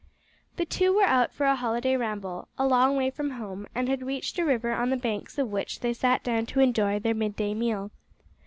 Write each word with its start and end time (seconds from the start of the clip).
The 0.55 0.65
two 0.65 0.95
were 0.95 1.03
out 1.05 1.31
for 1.31 1.45
a 1.45 1.55
holiday 1.55 1.95
ramble, 1.95 2.47
a 2.57 2.65
long 2.65 2.95
way 2.97 3.11
from 3.11 3.29
home, 3.29 3.67
and 3.75 3.87
had 3.87 4.01
reached 4.01 4.39
a 4.39 4.43
river 4.43 4.71
on 4.71 4.89
the 4.89 4.97
banks 4.97 5.37
of 5.37 5.51
which 5.51 5.81
they 5.81 5.93
sat 5.93 6.23
down 6.23 6.47
to 6.47 6.59
enjoy 6.59 6.97
their 6.97 7.13
mid 7.13 7.35
day 7.35 7.53
meal. 7.53 7.91